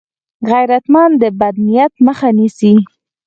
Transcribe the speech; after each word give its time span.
غیرتمند 0.49 1.13
د 1.21 1.23
بد 1.39 1.55
نیت 1.65 1.93
مخه 2.05 2.29
نیسي 2.37 2.73